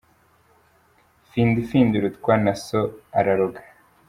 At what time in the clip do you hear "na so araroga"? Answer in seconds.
2.43-3.59